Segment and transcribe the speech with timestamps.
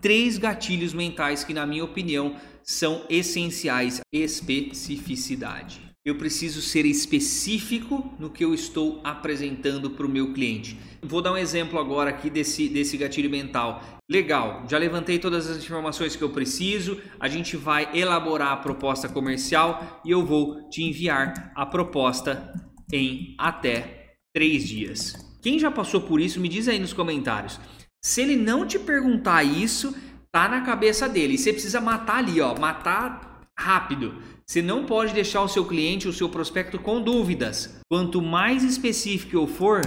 [0.00, 5.88] três gatilhos mentais que, na minha opinião, são essenciais: especificidade.
[6.04, 10.78] Eu preciso ser específico no que eu estou apresentando para o meu cliente.
[11.02, 13.82] Vou dar um exemplo agora aqui desse, desse gatilho mental.
[14.10, 16.98] Legal, já levantei todas as informações que eu preciso.
[17.20, 22.54] A gente vai elaborar a proposta comercial e eu vou te enviar a proposta
[22.90, 25.12] em até três dias.
[25.42, 27.60] Quem já passou por isso, me diz aí nos comentários.
[28.02, 29.94] Se ele não te perguntar isso,
[30.30, 31.34] tá na cabeça dele.
[31.34, 34.14] E você precisa matar ali, ó, matar rápido.
[34.46, 37.80] Você não pode deixar o seu cliente, o seu prospecto com dúvidas.
[37.90, 39.82] Quanto mais específico eu for,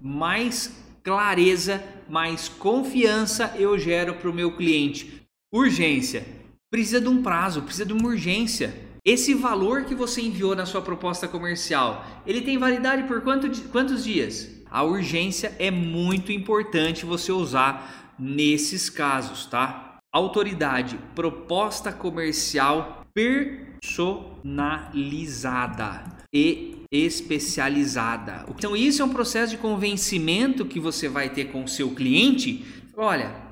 [0.00, 0.72] mais
[1.02, 5.22] clareza, mais confiança eu gero para o meu cliente.
[5.52, 6.24] Urgência.
[6.70, 8.74] Precisa de um prazo, precisa de uma urgência.
[9.04, 14.04] Esse valor que você enviou na sua proposta comercial, ele tem validade por quanto, quantos
[14.04, 14.57] dias?
[14.70, 19.96] A urgência é muito importante você usar nesses casos, tá?
[20.12, 28.46] Autoridade, proposta comercial personalizada e especializada.
[28.48, 32.64] Então, isso é um processo de convencimento que você vai ter com o seu cliente.
[32.96, 33.47] Olha,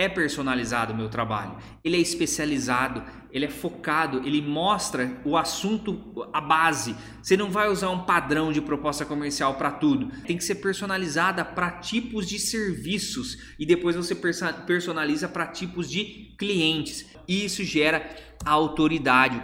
[0.00, 6.26] é personalizado o meu trabalho, ele é especializado, ele é focado, ele mostra o assunto,
[6.32, 6.96] a base.
[7.22, 10.10] Você não vai usar um padrão de proposta comercial para tudo.
[10.22, 16.34] Tem que ser personalizada para tipos de serviços e depois você personaliza para tipos de
[16.38, 17.04] clientes.
[17.28, 18.08] E isso gera
[18.42, 19.42] autoridade.